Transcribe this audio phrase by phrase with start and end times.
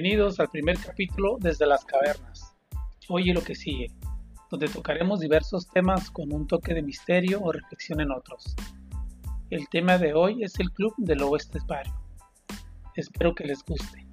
[0.00, 2.54] Bienvenidos al primer capítulo desde las cavernas.
[3.08, 3.90] Oye lo que sigue,
[4.48, 8.54] donde tocaremos diversos temas con un toque de misterio o reflexión en otros.
[9.50, 11.92] El tema de hoy es el Club del Lobo Estepario.
[12.94, 14.06] Espero que les guste.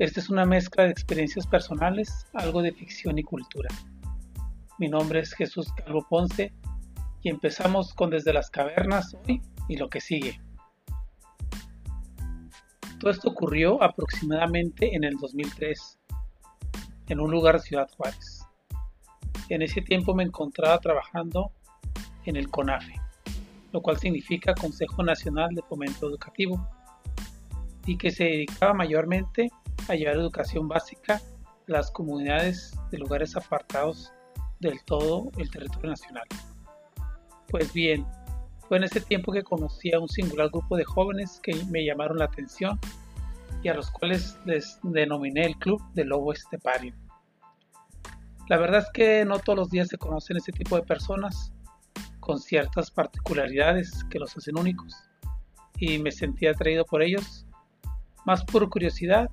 [0.00, 3.68] Esta es una mezcla de experiencias personales, algo de ficción y cultura.
[4.80, 6.52] Mi nombre es Jesús Calvo Ponce
[7.22, 10.40] y empezamos con Desde las Cavernas hoy y lo que sigue.
[12.98, 15.98] Todo esto ocurrió aproximadamente en el 2003,
[17.08, 18.42] en un lugar de Ciudad Juárez.
[19.48, 21.52] En ese tiempo me encontraba trabajando
[22.24, 22.94] en el CONAFE,
[23.72, 26.66] lo cual significa Consejo Nacional de Fomento Educativo,
[27.86, 29.50] y que se dedicaba mayormente
[29.88, 31.20] a llevar educación básica a
[31.66, 34.12] las comunidades de lugares apartados
[34.58, 36.26] del todo el territorio nacional.
[37.48, 38.04] Pues bien,
[38.68, 42.18] fue en ese tiempo que conocí a un singular grupo de jóvenes que me llamaron
[42.18, 42.78] la atención
[43.62, 46.94] y a los cuales les denominé el Club del Lobo Estepario.
[48.48, 51.52] La verdad es que no todos los días se conocen ese tipo de personas
[52.20, 54.94] con ciertas particularidades que los hacen únicos
[55.78, 57.46] y me sentí atraído por ellos
[58.24, 59.30] más por curiosidad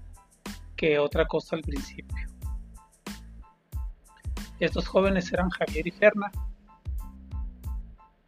[0.76, 2.28] que otra cosa al principio.
[4.60, 6.32] Estos jóvenes eran Javier y Ferna.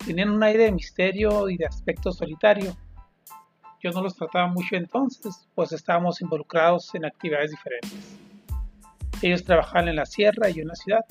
[0.06, 2.76] Tenían un aire de misterio y de aspecto solitario.
[3.82, 8.18] Yo no los trataba mucho entonces, pues estábamos involucrados en actividades diferentes.
[9.22, 11.06] Ellos trabajaban en la sierra y en la ciudad.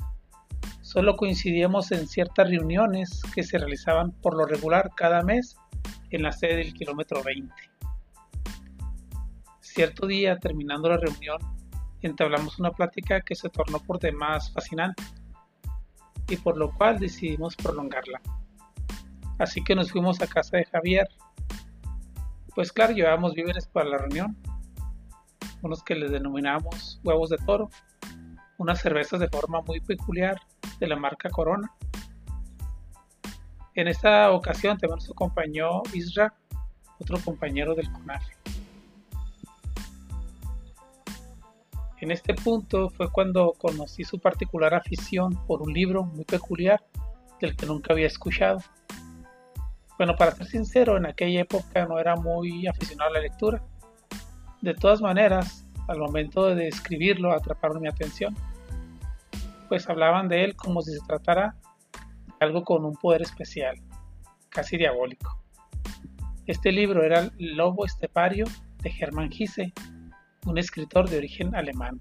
[0.81, 5.57] Solo coincidíamos en ciertas reuniones que se realizaban por lo regular cada mes
[6.11, 7.53] en la sede del kilómetro 20.
[9.61, 11.39] Cierto día, terminando la reunión,
[12.03, 15.03] entablamos una plática que se tornó por demás fascinante
[16.29, 18.21] y por lo cual decidimos prolongarla.
[19.39, 21.09] Así que nos fuimos a casa de Javier.
[22.55, 24.37] Pues claro, llevábamos víveres para la reunión,
[25.63, 27.69] unos que les denominamos huevos de toro,
[28.59, 30.41] unas cervezas de forma muy peculiar
[30.79, 31.73] de la marca Corona.
[33.75, 36.33] En esta ocasión también nos acompañó Isra,
[37.01, 38.37] otro compañero del CONAFE.
[42.01, 46.85] En este punto fue cuando conocí su particular afición por un libro muy peculiar
[47.41, 48.61] del que nunca había escuchado.
[49.97, 53.63] Bueno, para ser sincero, en aquella época no era muy aficionado a la lectura.
[54.61, 58.35] De todas maneras, al momento de describirlo atraparon mi atención,
[59.69, 61.55] pues hablaban de él como si se tratara
[62.27, 63.77] de algo con un poder especial,
[64.49, 65.41] casi diabólico.
[66.47, 68.47] Este libro era El Lobo Estepario
[68.83, 69.73] de Germán Gise,
[70.45, 72.01] un escritor de origen alemán.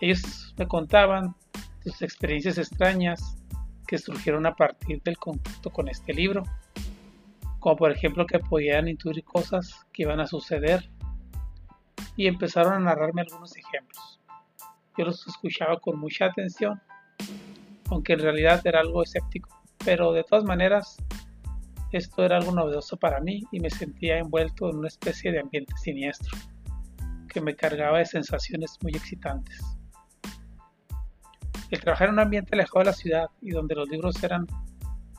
[0.00, 1.34] Ellos me contaban
[1.82, 3.39] sus experiencias extrañas
[3.90, 6.44] que surgieron a partir del contacto con este libro,
[7.58, 10.88] como por ejemplo que podían intuir cosas que iban a suceder
[12.14, 14.20] y empezaron a narrarme algunos ejemplos.
[14.96, 16.80] Yo los escuchaba con mucha atención,
[17.88, 20.96] aunque en realidad era algo escéptico, pero de todas maneras
[21.90, 25.74] esto era algo novedoso para mí y me sentía envuelto en una especie de ambiente
[25.82, 26.38] siniestro
[27.28, 29.79] que me cargaba de sensaciones muy excitantes.
[31.70, 34.46] El trabajar en un ambiente alejado de la ciudad y donde los libros eran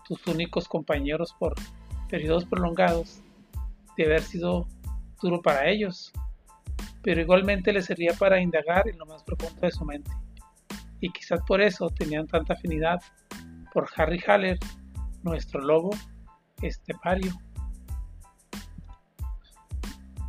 [0.05, 1.55] tus únicos compañeros por
[2.09, 3.21] periodos prolongados,
[3.95, 4.67] debe haber sido
[5.21, 6.11] duro para ellos,
[7.01, 10.11] pero igualmente les servía para indagar en lo más profundo de su mente.
[10.99, 13.01] Y quizás por eso tenían tanta afinidad
[13.73, 14.59] por Harry Haller,
[15.23, 15.91] nuestro lobo
[16.61, 17.31] estepario.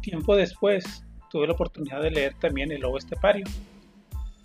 [0.00, 3.44] Tiempo después, tuve la oportunidad de leer también El Lobo Estepario.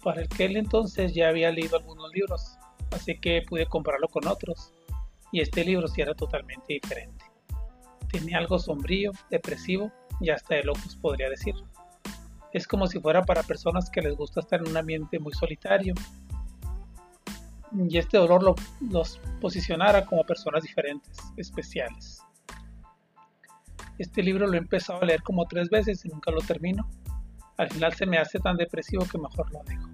[0.08, 2.58] Para aquel entonces ya había leído algunos libros,
[2.92, 4.72] así que pude compararlo con otros,
[5.34, 7.26] y este libro sí era totalmente diferente.
[8.10, 9.92] Tenía algo sombrío, depresivo
[10.22, 11.56] y hasta de locos podría decir.
[12.54, 15.94] Es como si fuera para personas que les gusta estar en un ambiente muy solitario,
[17.74, 22.22] y este dolor los posicionara como personas diferentes, especiales.
[23.98, 26.88] Este libro lo he empezado a leer como tres veces y nunca lo termino.
[27.58, 29.90] Al final se me hace tan depresivo que mejor lo dejo.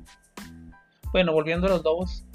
[1.11, 2.25] Bueno, volviendo a los lobos,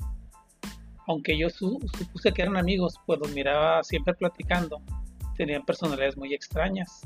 [1.06, 4.80] aunque yo supuse que eran amigos, pues los miraba siempre platicando,
[5.36, 7.00] tenían personalidades muy extrañas.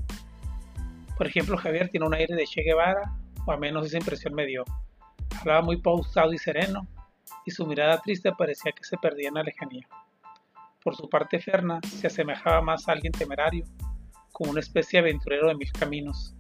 [1.17, 3.15] Por ejemplo, Javier tiene un aire de Che Guevara,
[3.47, 4.65] o al menos esa impresión me dio.
[5.41, 6.87] Hablaba muy pausado y sereno,
[7.45, 9.87] y su mirada triste parecía que se perdía en la lejanía.
[10.83, 13.65] Por su parte, Ferna se asemejaba más a alguien temerario,
[14.33, 16.35] como una especie de aventurero de mil caminos.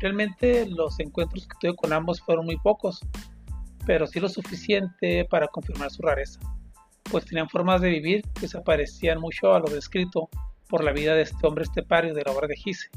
[0.00, 3.00] Realmente los encuentros que tuve con ambos fueron muy pocos,
[3.86, 6.40] pero sí lo suficiente para confirmar su rareza,
[7.10, 10.28] pues tenían formas de vivir que se parecían mucho a lo descrito
[10.68, 12.88] por la vida de este hombre estepario de la obra de Gise,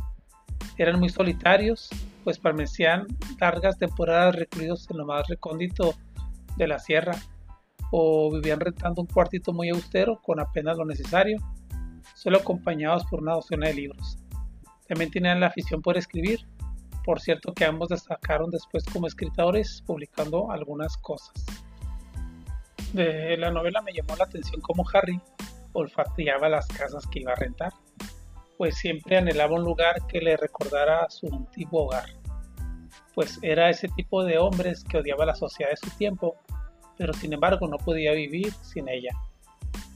[0.78, 1.90] Eran muy solitarios,
[2.24, 3.06] pues permanecían
[3.40, 5.96] largas temporadas recluidos en lo más recóndito
[6.56, 7.16] de la sierra,
[7.92, 11.38] o vivían rentando un cuartito muy austero con apenas lo necesario,
[12.16, 14.18] solo acompañados por una docena de libros.
[14.88, 16.40] También tenían la afición por escribir,
[17.04, 21.34] por cierto que ambos destacaron después como escritores publicando algunas cosas.
[22.94, 25.20] De la novela me llamó la atención cómo Harry
[25.74, 27.74] olfateaba las casas que iba a rentar,
[28.58, 32.06] pues siempre anhelaba un lugar que le recordara su antiguo hogar,
[33.16, 36.36] pues era ese tipo de hombres que odiaba la sociedad de su tiempo,
[36.98, 39.12] pero sin embargo no podía vivir sin ella,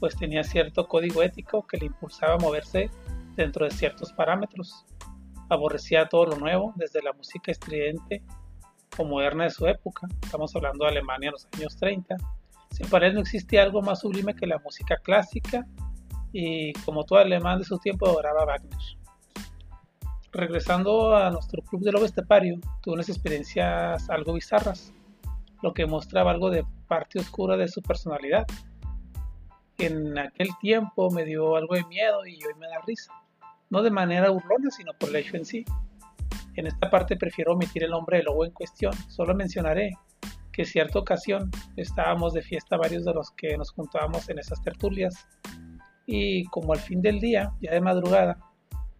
[0.00, 2.90] pues tenía cierto código ético que le impulsaba a moverse
[3.36, 4.84] dentro de ciertos parámetros.
[5.48, 8.22] Aborrecía todo lo nuevo, desde la música estridente
[8.98, 12.16] o moderna de su época, estamos hablando de Alemania en los años 30,
[12.70, 15.66] sin para no existía algo más sublime que la música clásica
[16.32, 18.78] y como todo alemán de su tiempo adoraba Wagner.
[20.32, 24.92] Regresando a nuestro club de lobo estepario, tuve unas experiencias algo bizarras,
[25.62, 28.46] lo que mostraba algo de parte oscura de su personalidad.
[29.78, 33.12] En aquel tiempo me dio algo de miedo y hoy me da risa,
[33.70, 35.64] no de manera burlona, sino por el hecho en sí.
[36.54, 39.92] En esta parte prefiero omitir el nombre del lobo en cuestión, solo mencionaré
[40.52, 45.28] que cierta ocasión estábamos de fiesta varios de los que nos juntábamos en esas tertulias
[46.04, 48.38] y como al fin del día, ya de madrugada,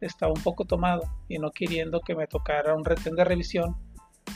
[0.01, 3.77] estaba un poco tomado y no queriendo que me tocara un retén de revisión,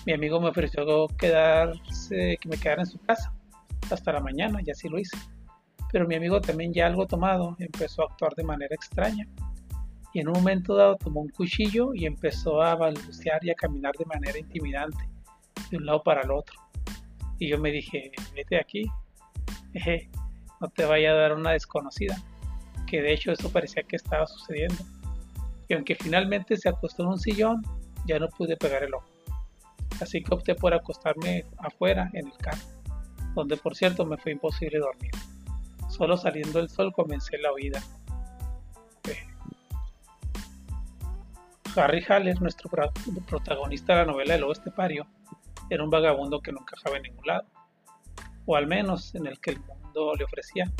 [0.04, 3.32] mi amigo me ofreció quedarse, que me quedara en su casa
[3.90, 5.16] hasta la mañana y así lo hice.
[5.92, 9.28] Pero mi amigo también ya algo tomado empezó a actuar de manera extraña
[10.12, 13.94] y en un momento dado tomó un cuchillo y empezó a balbucear y a caminar
[13.96, 15.08] de manera intimidante
[15.70, 16.54] de un lado para el otro.
[17.38, 18.84] Y yo me dije, vete aquí,
[20.60, 22.16] no te vaya a dar una desconocida,
[22.86, 24.84] que de hecho eso parecía que estaba sucediendo.
[25.68, 27.62] Y aunque finalmente se acostó en un sillón,
[28.06, 29.06] ya no pude pegar el ojo.
[30.00, 32.62] Así que opté por acostarme afuera en el carro,
[33.34, 35.12] donde por cierto me fue imposible dormir.
[35.88, 37.82] Solo saliendo el sol comencé la huida.
[41.76, 42.70] Harry Haller, nuestro
[43.26, 45.06] protagonista de la novela El Oeste Pario,
[45.70, 47.44] era un vagabundo que no encajaba en ningún lado,
[48.44, 50.70] o al menos en el que el mundo le ofrecía,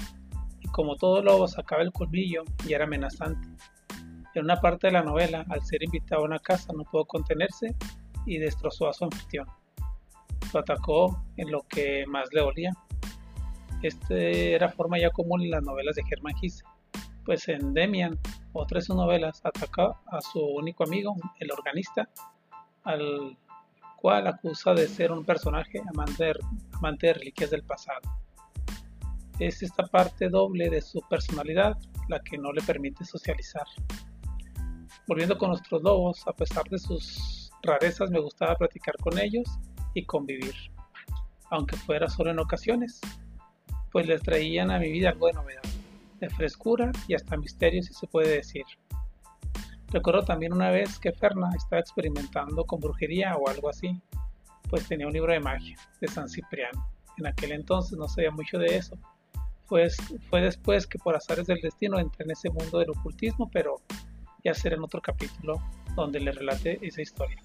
[0.61, 3.49] y como todo lobo sacaba el colmillo y era amenazante.
[4.35, 7.75] En una parte de la novela, al ser invitado a una casa, no pudo contenerse
[8.27, 9.47] y destrozó a su anfitrión.
[10.53, 12.73] Lo atacó en lo que más le olía.
[13.83, 16.65] Este era forma ya común en las novelas de Germán Gise,
[17.25, 18.19] pues en Demian,
[18.53, 22.09] otra de sus novelas, atacó a su único amigo, el organista,
[22.85, 23.37] al
[23.97, 26.35] cual acusa de ser un personaje amante de,
[26.73, 28.01] amante de reliquias del pasado.
[29.39, 31.79] Es esta parte doble de su personalidad
[32.09, 33.65] la que no le permite socializar.
[35.07, 39.47] Volviendo con nuestros lobos, a pesar de sus rarezas, me gustaba platicar con ellos
[39.95, 40.55] y convivir,
[41.51, 43.01] aunque fuera solo en ocasiones,
[43.93, 45.63] pues les traían a mi vida algo de novedad,
[46.23, 48.65] de frescura y hasta misterio si se puede decir.
[49.89, 54.01] Recuerdo también una vez que Ferna estaba experimentando con brujería o algo así,
[54.71, 56.89] pues tenía un libro de magia de San Cipriano.
[57.19, 58.97] En aquel entonces no sabía mucho de eso.
[59.69, 59.97] Pues
[60.31, 63.77] fue después que por azares del destino entré en ese mundo del ocultismo, pero
[64.45, 65.61] ya será en otro capítulo
[65.95, 67.37] donde le relate esa historia.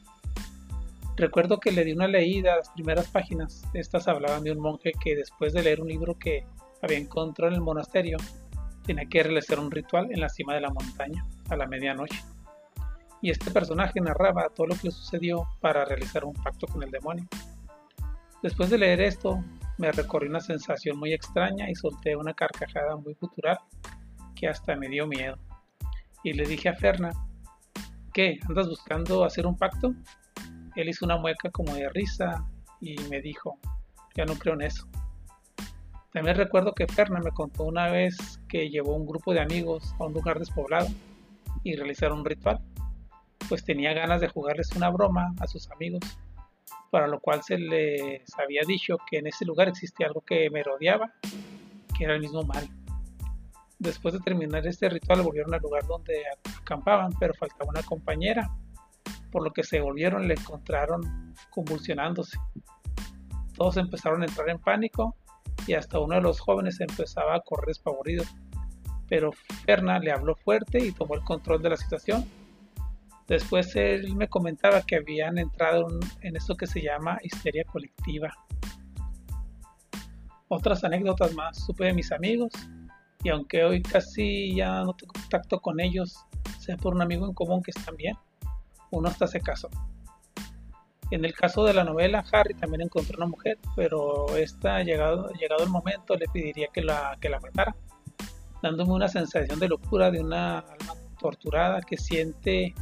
[1.17, 3.63] Recuerdo que le di una leída a las primeras páginas.
[3.73, 6.45] Estas hablaban de un monje que después de leer un libro que
[6.81, 8.17] había encontrado en el monasterio,
[8.87, 12.23] tenía que realizar un ritual en la cima de la montaña a la medianoche
[13.21, 16.91] y este personaje narraba todo lo que le sucedió para realizar un pacto con el
[16.91, 17.27] demonio.
[18.41, 19.43] Después de leer esto,
[19.77, 23.57] me recorrió una sensación muy extraña y solté una carcajada muy cultural
[24.35, 25.37] que hasta me dio miedo.
[26.23, 27.11] Y le dije a Ferna,
[28.13, 28.39] ¿qué?
[28.47, 29.93] ¿Andas buscando hacer un pacto?
[30.75, 32.47] Él hizo una mueca como de risa
[32.79, 33.59] y me dijo,
[34.15, 34.87] ya no creo en eso.
[36.17, 38.17] También recuerdo que Ferna me contó una vez
[38.49, 40.87] que llevó un grupo de amigos a un lugar despoblado
[41.63, 42.59] y realizaron un ritual
[43.47, 46.01] pues tenía ganas de jugarles una broma a sus amigos,
[46.89, 50.63] para lo cual se les había dicho que en ese lugar existía algo que me
[50.63, 51.13] rodeaba,
[51.95, 52.67] que era el mismo mal.
[53.77, 56.23] Después de terminar este ritual volvieron al lugar donde
[56.59, 58.49] acampaban, pero faltaba una compañera,
[59.31, 62.39] por lo que se volvieron y le encontraron convulsionándose.
[63.55, 65.15] Todos empezaron a entrar en pánico
[65.65, 68.23] y hasta uno de los jóvenes empezaba a correr despavorido.
[69.09, 69.31] Pero
[69.65, 72.25] Ferna le habló fuerte y tomó el control de la situación
[73.27, 75.87] Después él me comentaba que habían entrado
[76.21, 78.33] en esto que se llama histeria colectiva.
[80.47, 82.51] Otras anécdotas más supe de mis amigos
[83.23, 86.25] y aunque hoy casi ya no tengo contacto con ellos,
[86.57, 88.15] sea por un amigo en común que están bien,
[88.91, 89.69] uno hasta se casó.
[91.09, 95.63] En el caso de la novela, Harry también encontró una mujer, pero esta, llegado, llegado
[95.63, 97.75] el momento, le pediría que la, que la matara,
[98.61, 102.73] dándome una sensación de locura de una alma torturada que siente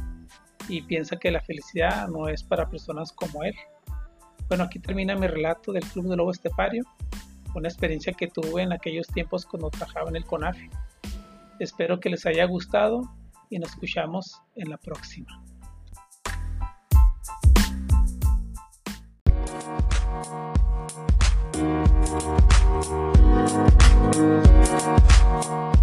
[0.68, 3.54] y piensa que la felicidad no es para personas como él.
[4.48, 6.84] Bueno, aquí termina mi relato del Club de Lobo Estepario,
[7.54, 10.68] una experiencia que tuve en aquellos tiempos cuando trabajaba en el CONAFE.
[11.60, 13.02] Espero que les haya gustado
[13.50, 15.42] y nos escuchamos en la próxima.
[22.18, 22.56] Thank
[24.16, 25.75] you.